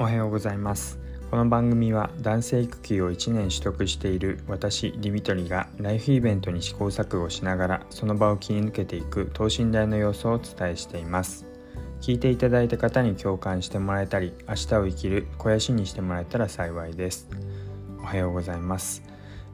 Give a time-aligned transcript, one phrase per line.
[0.00, 0.98] おはようございます。
[1.30, 11.44] この番組は男性育休を1年取得している私ディミトリがライフイベントに試行錯誤しながらその場を切り抜けていく等身大の様子をお伝えしています。
[12.00, 17.28] 聞いていただいた方に共感してもらえたり明日を生きる肥やしにしてもらえたら幸いです。
[17.98, 19.02] おはようございます。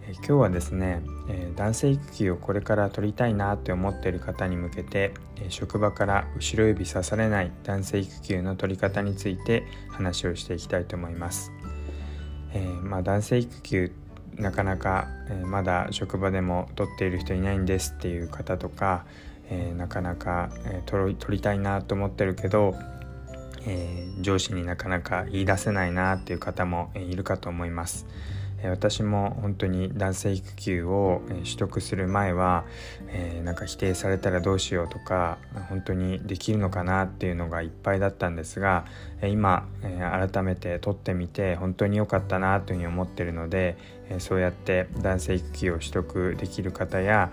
[0.09, 11.51] え今日はですね、え男性育休をこれから取りたいなって思っている方に向けて、え職場から後ろ指さされない男性育休の取り方について話をしていきたいと思います。
[12.53, 13.93] えー、まあ、男性育休
[14.37, 19.07] なかなか、えまだ職場でも取っている人いないんですっていう方とか、
[19.49, 22.77] えー、なかなか、え取りたいなと思ってるけど、
[23.67, 28.07] えー、上司になかなか言い出せないなっていう方もいるかと思います。
[28.71, 32.65] 私も本当に男性育休を取得する前は、
[33.09, 35.39] えー、なんか否定されたらどうしようとか
[35.69, 38.85] 本当にできるのかなっていうのがいっぱいだったんですが
[39.23, 43.77] 今、改めて取ってみて本当に良かったなというふうに思ってるので、
[44.19, 47.33] そうやって男性育休を取得できる方や、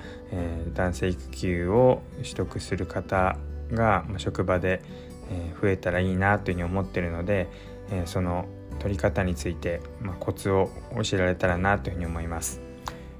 [0.73, 3.37] 男性育休を取得する方
[3.71, 4.81] が職場で
[5.61, 7.49] 増えたらいいなというふうに思ってるので、
[8.05, 8.45] その
[8.83, 10.69] 取り方について、まあ、コツを
[11.01, 12.61] 教えられたらなというふうに思います。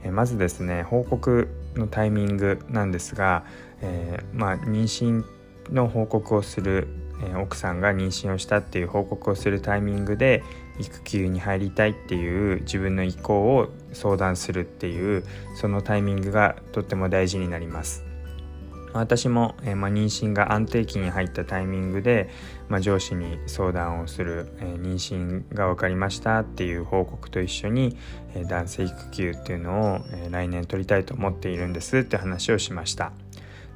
[0.04, 3.46] えまずですね報告のタイミングなんですが、
[3.82, 5.24] えー、まあ、妊娠
[5.72, 6.90] の報告をする、
[7.26, 10.44] え奥さんが妊娠をしたっていう報告をするタイミングで
[10.80, 15.24] 育休に入りたいっていう自分の意向を相談するっていう
[15.56, 18.13] そのタイミングがとっても大事になります。
[18.94, 22.30] 私も、えー、ま、妊娠が安定期に入ったタイミングで、
[22.70, 27.98] ま、上司に相談をする、えー、妊娠が分かりましたっていう報告と一緒に、
[28.36, 33.12] えー、男性育休っていうのを、え来年取りたいと思っているんですって話をしました。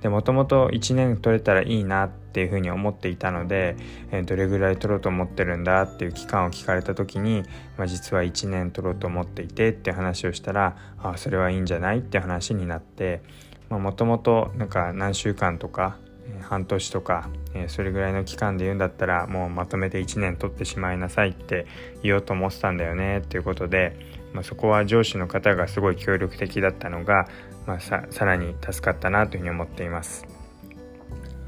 [0.01, 3.75] でもともと1年取れたらいいなっていうふうに思っていたので、
[4.11, 7.43] えどれぐらい取ろうと思ってるんだっていう期間を聞かれた時に、
[7.77, 13.21] ま、実は1年取ろうと思っていてって話をしたらあそれはいいんじゃないって話になって
[13.69, 15.97] もともとなんか何週間とか
[16.41, 17.29] 半年とか
[17.67, 21.65] それぐらいの期間で言うんだったらもうまとめて1年取ってしまいなさいって
[22.03, 23.97] 言おうと思ってたんだよねっていうことで、
[24.33, 27.27] まあ、そこは上司の方がすごい協力的だったのが、
[27.65, 30.36] まあ、さらに助かったなというふうに思っています。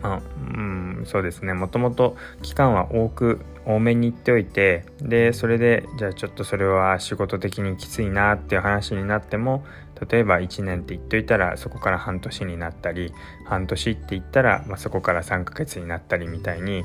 [0.02, 9.64] まあ、うん、そうですねもともと期間は多く多めに言っておいてでそれでじゃあちょっとそれは仕事的にきついなっていう話になっても
[10.10, 13.14] 例えば1年って言っといたらそこから半年になったり
[13.46, 16.84] 半年って言ったら、まあ、そこから3ヶ月になったりみたいに、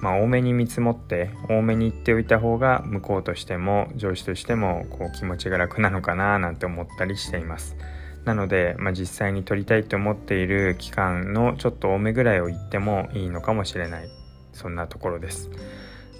[0.00, 7.76] まあ、多めに見積もって多めに言っておいた方が向こうとしても上司としてもこう気持ちが楽なのかななんて思ったりしています。
[8.26, 14.10] なので、まあ、実際に取りたいと思っている期間のちょっと多めぐらいを言ってもいいのかもしれない
[14.52, 15.48] そんなところです。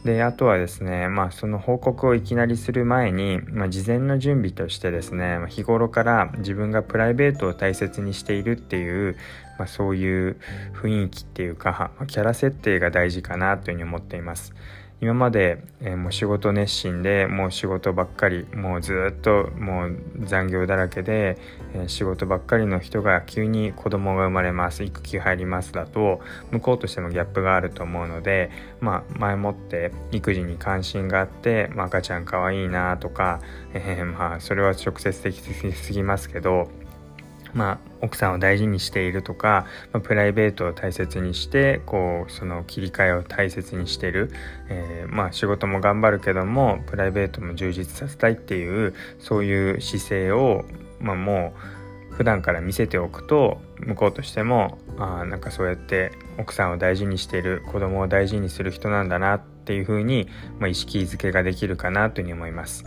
[0.05, 9.17] であとはですね、まあ、その報告をいきなりする前に、まあ、事前の準備としてですね日頃から自分がプライベートを大切にしているっていう、
[9.59, 10.37] まあ、そういう
[10.75, 14.55] 雰囲気っていうかキャラ設定が大事かなというふうに思っています。
[14.99, 21.37] 今まで、えー、もう仕事熱心でもう仕事ばっかりもうずっともう残業だらけで、
[21.75, 26.21] えー、仕事ばっかりの人が急に子供が生まれます育休入りますだと
[26.51, 33.41] 向こうとしてもギャップがあると思うので、まあ、前もって育児に関心があって、まあ、赤ちゃんかわいいなとか、
[33.75, 35.39] えー、まあそれは直接的
[35.75, 36.71] すぎますけど
[37.55, 44.31] まあ、奥さんを大事にしているとか、まあ、プライベートを大切にしてこうその切り替えを大切にしてる、
[44.69, 50.65] えー、まあ、仕事も頑張るけどもプライベートも充実させたいっていうそういう姿勢を、
[51.01, 51.55] まあ、も
[52.11, 60.29] う普段から見せておくと向こうとしてもあなんかそうやって奥さんを大事にしている子供を大事にする人なんだなっていうふうに、
[60.59, 62.85] まあ、意識づけができるかなというふうに思います。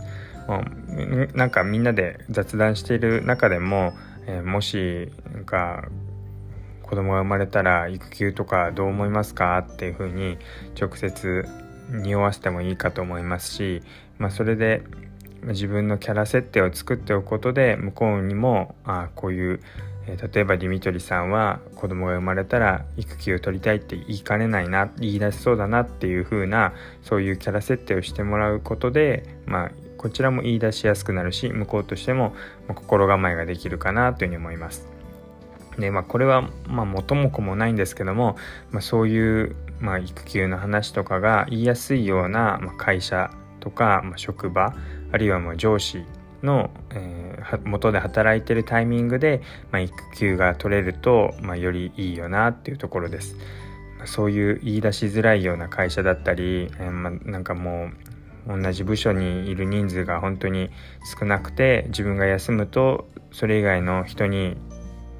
[1.34, 3.92] なんかみんなで雑談している中でも
[4.26, 5.88] えー、もしなんか
[6.82, 10.38] 子供が生まれたら育休とかどう思いますかっていうふうに
[10.80, 11.46] 直接
[11.88, 13.82] 匂わせてもいいかと思いますし、
[14.18, 14.82] まあ、それで
[15.42, 19.60] 自分のキャラ設定を作っておくことで向こうにもあこういう、
[20.06, 29.70] えー、例えばディミトリさんは子供が生まれたら育休を取りたいって言いかねないな言い出しそうだなっていう風なそういうキャラ設定をしてもらうことでまあ
[30.00, 32.32] こちらも言い出しやすくなるし向こうとしても
[32.68, 34.88] 心構えができるかなというふうに思います。
[35.78, 38.36] でまあこれはまあ元も子もないんですけども、
[38.70, 43.30] まあ、そういう、まあ、育休の話とかが言いやすいような、まあ、会社
[43.60, 44.74] とか、まあ、職場
[45.12, 46.02] あるいはもう上司
[46.42, 53.36] の、えー、元で働いてるタイミングで、まあ、育休が取れると、まあ、よりいいよなっていうところです。
[54.06, 58.09] そういう言い出しづらいような会社だったり、えーまあ、なんかもう
[58.46, 60.70] 同じ部署にいる人数が本当に
[61.18, 64.56] 少なくて自分が休むとそれ以外の人に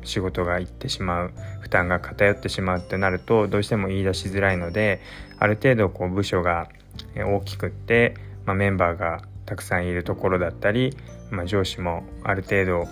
[0.05, 5.01] 仕事が行ってしまう負担が偏ってしまうってなるとどうしても言い出しづらいので
[5.39, 6.69] ある程度こう部署が
[7.17, 8.15] 大きくって、
[8.45, 10.97] まあ、メンバーがたくさんいるところだったり、
[11.31, 12.89] まあ、上司もある程度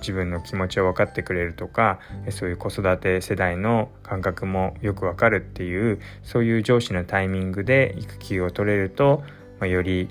[0.00, 1.98] 自分の気持ちを分かってくれるとか
[2.30, 9.22] そういう子育て世代の感覚もよく分かるっていうそういう上司のタイミングで育休を取れると、
[9.60, 10.08] まあ、より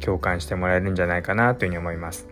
[0.00, 2.26] 共感してもらえるんじゃないかなというふうに思います。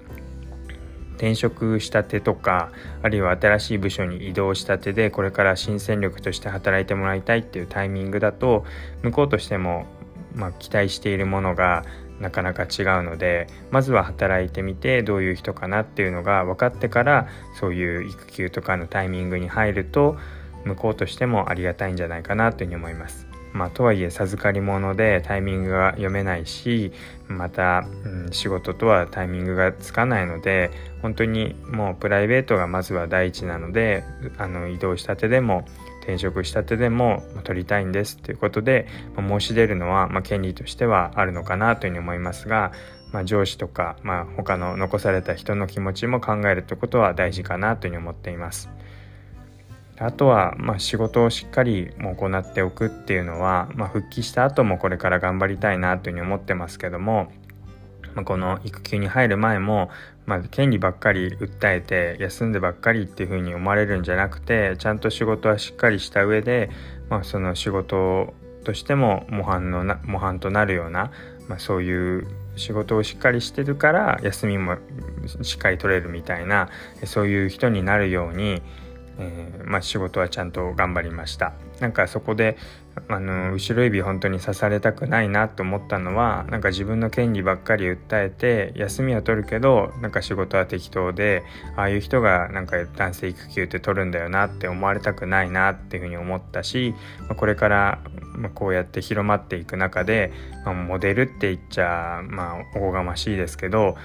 [1.19, 2.71] 転職したてとか
[3.03, 8.65] あるいは新しい部署に移動したてでこれから新戦力として働いてもらいたいっていうタイミングだと
[9.03, 9.87] 向こうとしても、
[10.35, 11.85] まあ、期待しているものが
[12.21, 17.29] なかなか違うのでまずは働いてみてどういう人かなっていうのが分かってから
[17.59, 20.17] そういう育休とかのタイミングに入ると
[20.65, 23.27] 向こうとしてもありがたいんじゃないかなというふうに思います。
[23.59, 26.93] まあ、とはいえ授かり物でタイミングが読めないし
[27.27, 30.71] また、うん、仕事とはタイミングがつかないので
[31.03, 34.05] 本当にもうプライベートがまずは第一なので
[34.39, 35.67] あの移動したてでも
[36.03, 42.71] 転職したてでも取りたいんですということで、ま、申し出るのは、まあ、権利としてはあるのかなというふうに思いますが、
[43.13, 48.71] まあ、上司とか、まあ、他の残された人の気持ちも考えるということは大事かなというふうに思っています。
[50.01, 57.33] あとは、まあ、仕事をしっかり行っておくっていうのは、まあ、復帰した後もこれから頑張りたいなというふうに思ってますけども、
[58.15, 59.91] まあ、この育休に入る前も、
[60.27, 66.71] まあ、権利ばっかり訴えて休んでばっかりっていうふうに思われるんじゃなくてちゃんと仕事はしっかりした上で、
[67.09, 68.35] まあ、その仕事
[68.65, 71.11] としても模範のな模範となるような、
[71.49, 74.77] まあ、そういう仕事をしっかりしてるから休みも
[75.43, 76.69] しっかり取れるみたいな
[77.05, 78.63] そういう人になるように、
[79.19, 81.53] えー、まあ、仕事はちゃんと頑張りました。
[81.81, 82.57] なんかそこで
[83.09, 91.45] あの後ろ指本当に刺されたくないなと思ったのはなんか自分の権利ばっかり訴えて休みは取るけどなんか仕事は適当で
[91.77, 98.01] ああいう人がなんか男性育休って取るんだよなって思われたくないなっていうふうに思ったし、まあ、これから
[98.55, 100.33] こうやって広まっていく中で、
[100.65, 103.97] まあ、モデルって言っちゃまあおこがましいですけど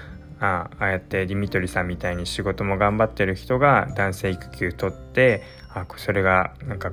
[0.44, 6.92] ああやってディミトリさんみたいに仕事も頑張ってる人が男性育休取ってあそれがなんか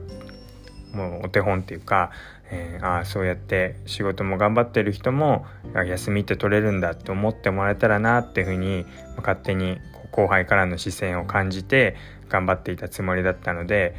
[0.94, 2.12] もうお手本っていうか、
[2.50, 8.86] えー、あそうやって仕事も頑張ってる人も休みって取れるんだって思ってもらえたらなっていうふうに
[9.18, 9.78] 勝手に
[10.12, 11.96] 後輩からの視線を感じて
[12.30, 13.96] 頑張っていたつもりだったので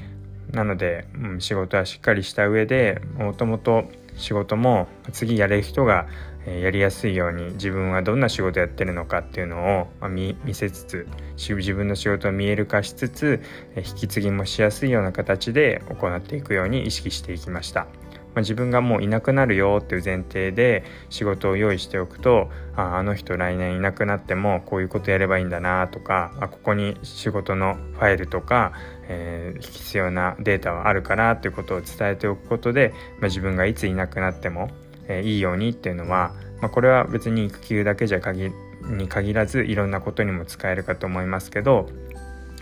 [0.50, 3.84] なので、うん、仕事はしっかりした上でもともと
[4.16, 6.06] 仕事も次やれる人が
[6.47, 11.06] やりやすいように自分はどんな仕事やってるのかっていうのを見せつつ
[11.37, 13.43] 自分の仕事を見える化しつつ
[13.77, 17.87] 引き継ぎもしやすいような形で行っていくように意識していきました。
[18.35, 28.73] まあ、自分がもういなくなるよっていう前提で仕事を用意しておくとああの人来年いなくなってもこういうことやればいいんだなとかあここに仕事のファイルとか、
[29.09, 34.71] えー、必要なデータはあるからっていうことを伝えておくことで、まあ、自分がいついなくなっても、
[35.08, 38.52] え、いいようにっていうのは、まあ、これは別に育休だけじゃ限
[38.82, 41.88] に限らずいろんなことにも使えるかと思いますけど、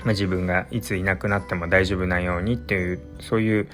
[0.04, 3.68] まあ、自分がいついなくなっても大丈夫なようにっていうそういう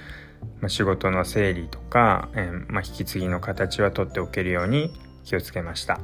[0.61, 4.91] ま、仕事の整理とか、えー、ま、引き継ぎの形は取っておけるように
[5.25, 6.01] 気をつけました。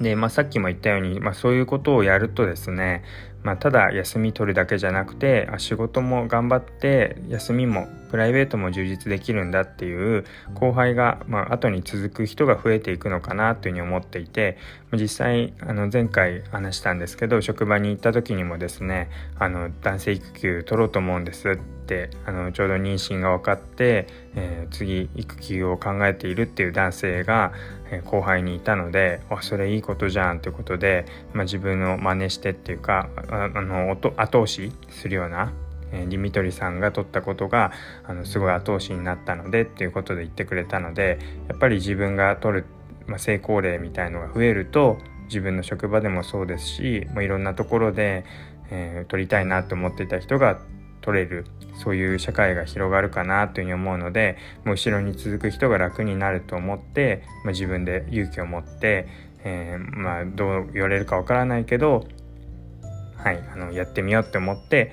[0.00, 3.02] で、まあ、さっきも言ったように、まあ、そういうことをやるとですね、
[3.42, 14.58] まあ、ただ休み取るだけじゃなくてあ仕事も頑張って休みもプライベートも充実できるんだっていう後輩が、まあ、後に続く人が増えていくのかなというふうに思っていて
[14.92, 27.52] 実際あの前回話したんですけど職場に行った時にもですねあの男性育休取ろうと思うんですってあのちょうど妊娠が分かって、えー、次育休を考えているっていう男性が、
[28.04, 35.52] 後輩にいたのでそれいいことじゃんということで、まあ、自分の真似してっていうかあの後押しするような
[35.92, 37.72] えディミトリさんが取ったことが
[38.04, 41.18] あのすごい後押しになったのでっていうことで言ってくれたので
[41.48, 42.66] やっぱり自分が取る、
[43.06, 48.24] まあ、成功例みたいのが増えると自分の職場でもそうですし、まあ、いろんなところで、
[48.70, 50.60] えー、取りたいなと思っていた人が
[51.00, 51.46] 取れる
[51.82, 59.08] そういう社会が広がるかなというふうに思うのでもう後ろに続く人が楽になると思って、まあ、自分で勇気を持って、
[59.44, 62.06] えー、まあどう言われるかわからないけど
[63.22, 64.92] はい、あのやってみようって思って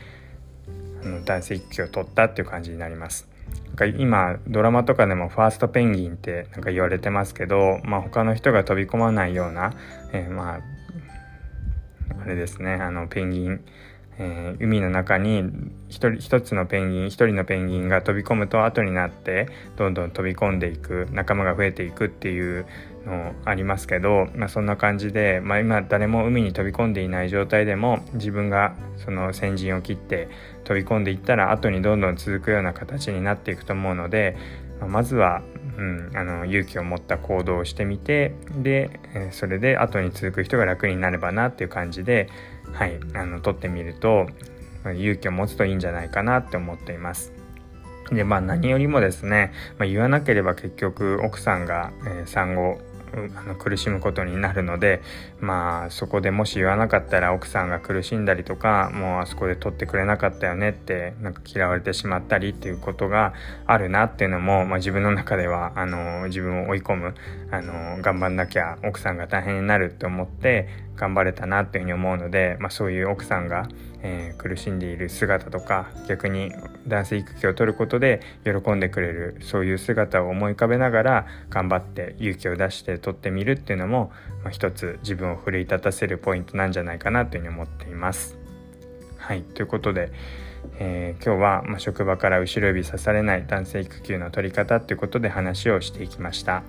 [1.03, 3.27] あの男性育休を取ったっていう感じになります。
[3.67, 9.73] なんか今ドラマとかでもファーストペンギンってなんか言われてますけど、まあ、他の人が飛び込まないような、
[10.11, 10.61] えー、まあ
[12.21, 13.61] あれですねあのペンギン、
[14.17, 15.43] えー、海の中に
[15.87, 22.65] 一人一つのペンギン一人のペンギンが飛び込むと後になってどんどん飛び込んでいく仲間が増えていくっていう
[23.07, 30.29] のありますけど、まあ、そんな感じで、まあ、今誰も海に飛び込んでいない状態でも自分がその先陣を切って
[30.65, 34.37] 飛び込んでいったら後にどんどん続くような形になっていくと思うので、
[34.79, 35.41] まあ、まずは、
[35.77, 38.99] うん、あの勇気を持った行動をしてみてで、
[39.31, 42.29] それで後に続く人が楽になればなっていう感じで、
[42.73, 44.27] はい、あの取ってみると
[44.85, 47.33] 勇気を持つといいんじゃないかなって思っています。
[48.11, 52.79] でまあ何よりもですね、まあ、言わなければ結局奥さんが、えー、産後
[53.35, 55.01] あの苦しむことになるので
[55.39, 63.33] まあそこでもし言わなかったら奥さんが苦しんだりとかもうあそこで取ってくれなかったよねってなんか嫌われてしまったりっていうことが
[63.65, 67.15] あるなっていうのも、まあ、自分の中ではあの自分を追い込む
[67.51, 73.69] あの頑張んなきゃ奥さんが大変になるって思って頑張れたなっていうふうに思うので、まあ、そういう奥さんが、
[74.01, 76.51] えー、苦しんでいる姿とか逆に
[76.87, 84.11] 男性育休を取ることで喜んでくれるそういう姿を思い浮かべながら頑張って勇気を出して取ってみるっていうのも、
[84.43, 88.37] まあ、一つ自分を奮い立たせるポイントなんじゃないかなというふうに思っています。
[89.17, 90.11] はいということで、
[90.79, 96.63] えー、今日は、まあ、職場から後ろ指さされない男性育休の取り方ということで話をしていきました。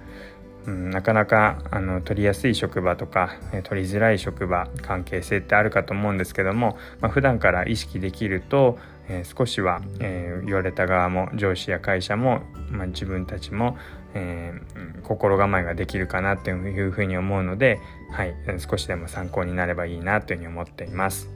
[0.66, 13.78] うん、なかなかあの取りやすい職場とか、え取りづらい職場関係性ってあるかと思うんですけども、まあ、普段から意識できると、えー、少しは、えー、言われた側も上司や会社も、まあ、自分たちも、
[14.14, 17.80] えー、心構えができるかなというふうに思うので、
[18.12, 21.30] はい、少しでも参考になればいいなというふうに思っています。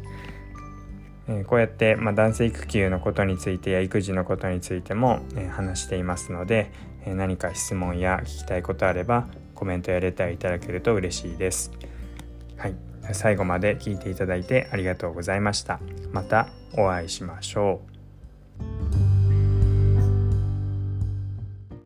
[1.29, 6.73] えこうやって、まあ、男性育休のことについてや育児のことについても、え話していますので、
[7.07, 11.71] 何か質問や聞きたいことあればコメントやレターいただけると嬉しいです。
[12.57, 12.75] はい、
[13.13, 15.81] 最後まで聞いていただいてありがとうございました。
[16.13, 17.81] またお会いしましょ
[18.99, 19.02] う。